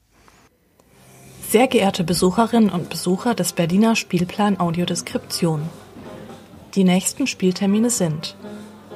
Sehr 1.48 1.68
geehrte 1.68 2.04
Besucherinnen 2.04 2.68
und 2.68 2.90
Besucher 2.90 3.34
des 3.34 3.54
Berliner 3.54 3.96
Spielplan 3.96 4.60
Audiodeskription. 4.60 5.62
Die 6.74 6.84
nächsten 6.84 7.26
Spieltermine 7.26 7.88
sind 7.88 8.36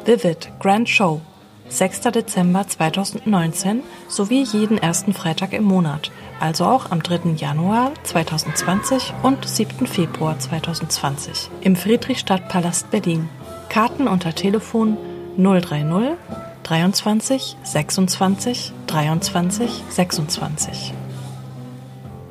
Vivid 0.04 0.52
Grand 0.60 0.90
Show 0.90 1.22
6. 1.70 2.00
Dezember 2.12 2.68
2019 2.68 3.82
sowie 4.08 4.42
jeden 4.42 4.76
ersten 4.76 5.14
Freitag 5.14 5.54
im 5.54 5.64
Monat, 5.64 6.12
also 6.38 6.66
auch 6.66 6.90
am 6.90 7.02
3. 7.02 7.30
Januar 7.36 7.92
2020 8.02 9.14
und 9.22 9.48
7. 9.48 9.86
Februar 9.86 10.38
2020 10.38 11.48
im 11.62 11.74
Friedrichstadtpalast 11.74 12.90
Berlin. 12.90 13.30
Karten 13.72 14.06
unter 14.06 14.34
Telefon 14.34 14.98
030 15.38 16.18
23 16.62 17.56
26 17.62 18.70
23 18.86 19.84
26. 19.88 20.92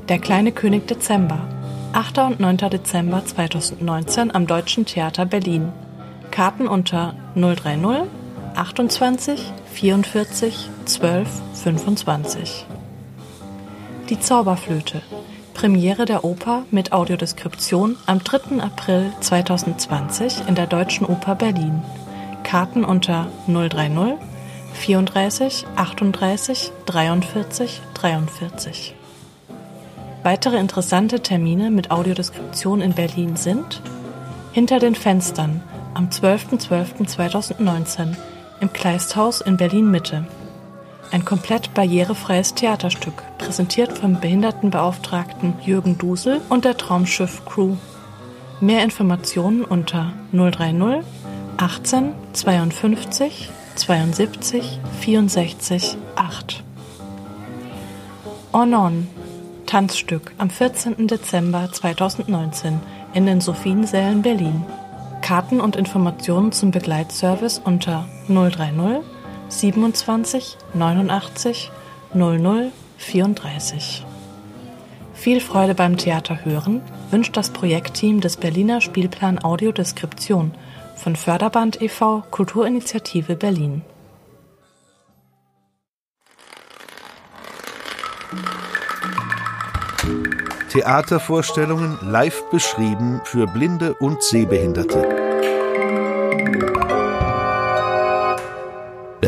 Der 0.08 0.20
kleine 0.20 0.52
König 0.52 0.88
Dezember, 0.88 1.40
8. 1.94 2.20
und 2.20 2.40
9. 2.40 2.58
Dezember 2.58 3.26
2019 3.26 4.36
am 4.36 4.46
Deutschen 4.46 4.86
Theater 4.86 5.26
Berlin. 5.26 5.74
Karten 6.30 6.68
unter 6.68 7.16
030 7.34 8.08
28 8.54 9.52
44 9.74 10.70
12 10.86 11.28
25. 11.56 12.68
Die 14.12 14.20
Zauberflöte, 14.20 15.02
Premiere 15.62 16.06
der 16.06 16.24
Oper 16.24 16.64
mit 16.72 16.92
Audiodeskription 16.92 17.96
am 18.08 18.24
3. 18.24 18.64
April 18.64 19.12
2020 19.20 20.48
in 20.48 20.56
der 20.56 20.66
Deutschen 20.66 21.06
Oper 21.06 21.36
Berlin. 21.36 21.84
Karten 22.42 22.84
unter 22.84 23.28
030 23.46 24.18
34 24.74 25.68
38 25.76 26.72
43 26.88 27.82
43. 27.94 28.96
Weitere 30.24 30.58
interessante 30.58 31.20
Termine 31.20 31.70
mit 31.70 31.92
Audiodeskription 31.92 32.82
in 32.82 32.94
Berlin 32.94 33.36
sind 33.36 33.84
Hinter 34.54 34.80
den 34.80 34.96
Fenstern 34.96 35.62
am 35.94 36.10
12.12.2019 36.10 38.16
im 38.62 38.74
Kleisthaus 38.74 39.42
in 39.42 39.58
Berlin 39.58 39.92
Mitte 39.92 40.26
ein 41.12 41.26
komplett 41.26 41.74
barrierefreies 41.74 42.56
Theaterstück, 42.56 43.24
präsentiert 43.38 43.98
vom 43.98 44.20
Behindertenbeauftragten 44.20 45.56
Jürgen 45.64 45.98
Dusel 45.98 46.42
und 46.50 46.66
der 46.66 46.78
Traumschiff 46.78 47.44
Crew. 47.46 47.76
Mehr 48.60 48.84
Informationen 48.84 49.64
unter 49.64 50.14
030 50.32 51.04
18 51.58 52.14
52 52.34 53.50
72 53.76 54.80
64 55.02 55.98
8. 56.16 56.64
On 58.54 58.74
On 58.74 59.08
Tanzstück 59.66 60.34
am 60.38 60.50
14. 60.50 61.08
Dezember 61.08 61.72
2019 61.72 62.82
in 63.14 63.26
den 63.26 63.40
Sophiensälen 63.40 64.22
Berlin. 64.22 64.66
Karten 65.22 65.62
und 65.62 65.78
Informationen 65.78 66.52
zum 66.52 66.72
Begleitservice 66.72 67.62
unter 67.64 68.06
030 68.28 69.02
27 69.52 70.58
89 70.74 71.72
00 72.14 72.72
34. 72.98 74.06
Viel 75.14 75.42
Freude 75.42 75.76
beim 75.76 75.98
Theater 75.98 76.46
hören 76.46 76.82
wünscht 77.12 77.36
das 77.36 77.50
Projektteam 77.52 78.22
des 78.22 78.38
Berliner 78.38 78.82
Spielplan 78.82 79.44
Audiodeskription 79.44 80.54
von 80.96 81.16
Förderband 81.16 81.82
e.V. 81.82 82.24
Kulturinitiative 82.32 83.36
Berlin. 83.36 83.84
Theatervorstellungen 90.72 91.98
live 92.02 92.44
beschrieben 92.50 93.20
für 93.26 93.46
Blinde 93.46 93.94
und 93.96 94.24
Sehbehinderte. 94.24 95.21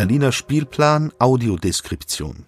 Berliner 0.04 0.34
Spielplan 0.34 1.14
Audiodeskription 1.18 2.46